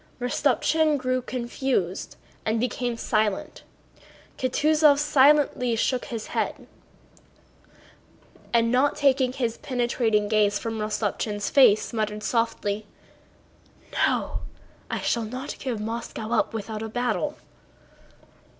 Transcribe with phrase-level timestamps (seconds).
[0.19, 3.61] Rostopchín grew confused and became silent.
[4.39, 6.65] Kutúzov slightly shook his head
[8.51, 12.87] and not taking his penetrating gaze from Rostopchín's face muttered softly:
[14.07, 14.39] "No!
[14.89, 17.37] I shall not give up Moscow without a battle!"